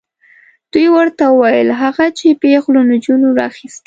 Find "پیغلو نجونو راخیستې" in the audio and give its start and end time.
2.43-3.77